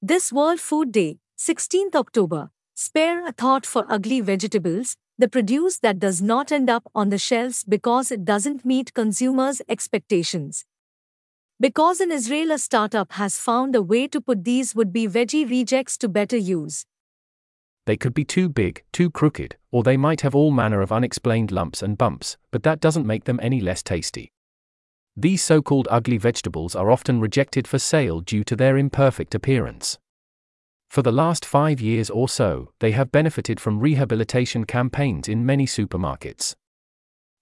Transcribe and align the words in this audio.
This 0.00 0.32
World 0.32 0.60
Food 0.60 0.92
Day, 0.92 1.18
16th 1.36 1.96
October, 1.96 2.50
spare 2.76 3.26
a 3.26 3.32
thought 3.32 3.66
for 3.66 3.84
ugly 3.88 4.20
vegetables, 4.20 4.96
the 5.18 5.28
produce 5.28 5.78
that 5.78 5.98
does 5.98 6.22
not 6.22 6.52
end 6.52 6.70
up 6.70 6.88
on 6.94 7.08
the 7.08 7.18
shelves 7.18 7.64
because 7.64 8.12
it 8.12 8.24
doesn't 8.24 8.64
meet 8.64 8.94
consumers' 8.94 9.60
expectations. 9.68 10.64
Because 11.58 12.00
an 12.00 12.12
Israeli 12.12 12.58
startup 12.58 13.14
has 13.14 13.40
found 13.40 13.74
a 13.74 13.82
way 13.82 14.06
to 14.06 14.20
put 14.20 14.44
these 14.44 14.72
would 14.72 14.92
be 14.92 15.08
veggie 15.08 15.50
rejects 15.50 15.98
to 15.98 16.08
better 16.08 16.36
use. 16.36 16.86
They 17.84 17.96
could 17.96 18.14
be 18.14 18.24
too 18.24 18.48
big, 18.48 18.84
too 18.92 19.10
crooked, 19.10 19.56
or 19.72 19.82
they 19.82 19.96
might 19.96 20.20
have 20.20 20.36
all 20.36 20.52
manner 20.52 20.80
of 20.80 20.92
unexplained 20.92 21.50
lumps 21.50 21.82
and 21.82 21.98
bumps, 21.98 22.36
but 22.52 22.62
that 22.62 22.78
doesn't 22.78 23.04
make 23.04 23.24
them 23.24 23.40
any 23.42 23.60
less 23.60 23.82
tasty. 23.82 24.30
These 25.20 25.42
so 25.42 25.60
called 25.60 25.88
ugly 25.90 26.16
vegetables 26.16 26.76
are 26.76 26.92
often 26.92 27.18
rejected 27.18 27.66
for 27.66 27.80
sale 27.80 28.20
due 28.20 28.44
to 28.44 28.54
their 28.54 28.78
imperfect 28.78 29.34
appearance. 29.34 29.98
For 30.88 31.02
the 31.02 31.10
last 31.10 31.44
five 31.44 31.80
years 31.80 32.08
or 32.08 32.28
so, 32.28 32.70
they 32.78 32.92
have 32.92 33.10
benefited 33.10 33.58
from 33.58 33.80
rehabilitation 33.80 34.62
campaigns 34.62 35.26
in 35.26 35.44
many 35.44 35.66
supermarkets. 35.66 36.54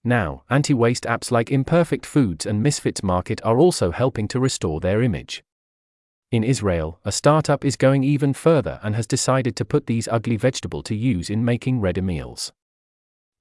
Now, 0.03 0.41
anti 0.49 0.73
waste 0.73 1.03
apps 1.03 1.29
like 1.29 1.51
Imperfect 1.51 2.03
Foods 2.03 2.47
and 2.47 2.63
Misfits 2.63 3.03
Market 3.03 3.39
are 3.45 3.59
also 3.59 3.91
helping 3.91 4.27
to 4.29 4.39
restore 4.39 4.79
their 4.79 5.03
image. 5.03 5.43
In 6.31 6.43
Israel, 6.43 6.99
a 7.05 7.11
startup 7.11 7.63
is 7.63 7.75
going 7.75 8.03
even 8.03 8.33
further 8.33 8.79
and 8.81 8.95
has 8.95 9.05
decided 9.05 9.55
to 9.55 9.65
put 9.65 9.85
these 9.85 10.07
ugly 10.07 10.35
vegetable 10.35 10.81
to 10.81 10.95
use 10.95 11.29
in 11.29 11.45
making 11.45 11.79
ready 11.79 12.01
meals. 12.01 12.51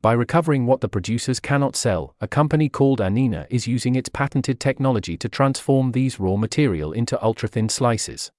By 0.02 0.12
recovering 0.12 0.66
what 0.66 0.82
the 0.82 0.88
producers 0.88 1.40
cannot 1.40 1.74
sell, 1.74 2.14
a 2.20 2.28
company 2.28 2.68
called 2.68 3.00
Anina 3.00 3.46
is 3.50 3.66
using 3.66 3.96
its 3.96 4.08
patented 4.08 4.60
technology 4.60 5.16
to 5.16 5.28
transform 5.28 5.92
these 5.92 6.20
raw 6.20 6.36
material 6.36 6.92
into 6.92 7.22
ultra-thin 7.22 7.68
slices. 7.68 8.30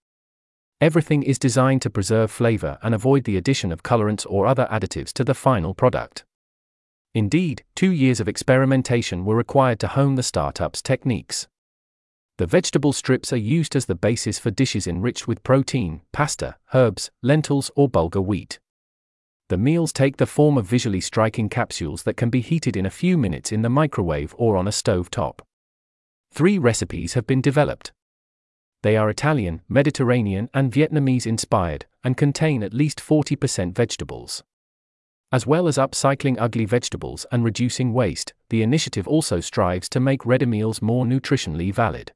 Everything 0.80 1.24
is 1.24 1.40
designed 1.40 1.82
to 1.82 1.90
preserve 1.90 2.30
flavor 2.30 2.78
and 2.84 2.94
avoid 2.94 3.24
the 3.24 3.36
addition 3.36 3.72
of 3.72 3.82
colorants 3.82 4.26
or 4.30 4.46
other 4.46 4.68
additives 4.72 5.12
to 5.14 5.24
the 5.24 5.34
final 5.34 5.74
product. 5.74 6.24
Indeed, 7.16 7.64
two 7.76 7.92
years 7.92 8.20
of 8.20 8.28
experimentation 8.28 9.26
were 9.26 9.36
required 9.36 9.80
to 9.80 9.88
hone 9.88 10.16
the 10.16 10.24
startup's 10.24 10.84
techniques. 10.84 11.48
The 12.38 12.46
vegetable 12.46 12.94
strips 12.94 13.34
are 13.34 13.38
used 13.38 13.76
as 13.76 13.88
the 13.88 13.96
basis 13.96 14.38
for 14.38 14.52
dishes 14.52 14.86
enriched 14.86 15.28
with 15.28 15.42
protein, 15.42 16.02
pasta, 16.12 16.58
herbs, 16.76 17.10
lentils, 17.24 17.72
or 17.76 17.90
bulgur 17.90 18.24
wheat. 18.24 18.60
The 19.50 19.58
meals 19.58 19.94
take 19.94 20.18
the 20.18 20.26
form 20.26 20.58
of 20.58 20.68
visually 20.68 21.00
striking 21.00 21.48
capsules 21.48 22.04
that 22.04 22.18
can 22.18 22.30
be 22.30 22.42
heated 22.42 22.76
in 22.76 22.86
a 22.86 22.90
few 22.90 23.18
minutes 23.18 23.54
in 23.54 23.62
the 23.62 23.70
microwave 23.70 24.36
or 24.38 24.58
on 24.58 24.68
a 24.68 24.74
stove 24.74 25.10
top. 25.10 25.42
Three 26.32 26.58
recipes 26.58 27.14
have 27.14 27.26
been 27.26 27.42
developed. 27.42 27.94
They 28.84 28.98
are 28.98 29.10
Italian, 29.10 29.62
Mediterranean, 29.70 30.50
and 30.54 30.72
Vietnamese 30.72 31.26
inspired, 31.26 31.86
and 32.04 32.18
contain 32.18 32.62
at 32.62 32.74
least 32.74 33.00
40% 33.00 33.74
vegetables. 33.74 34.44
As 35.32 35.48
well 35.48 35.68
as 35.68 35.78
upcycling 35.78 36.38
ugly 36.40 36.66
vegetables 36.66 37.26
and 37.32 37.44
reducing 37.44 37.94
waste, 37.94 38.34
the 38.50 38.62
initiative 38.62 39.08
also 39.08 39.40
strives 39.40 39.90
to 39.90 40.00
make 40.00 40.26
ready 40.26 40.46
meals 40.46 40.82
more 40.82 41.06
nutritionally 41.06 41.74
valid. 41.74 42.12